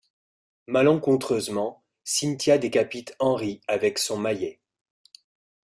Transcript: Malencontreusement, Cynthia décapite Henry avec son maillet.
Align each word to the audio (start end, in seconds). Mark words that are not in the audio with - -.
Malencontreusement, 0.65 1.83
Cynthia 2.03 2.57
décapite 2.57 3.15
Henry 3.19 3.61
avec 3.67 3.99
son 3.99 4.17
maillet. 4.17 4.59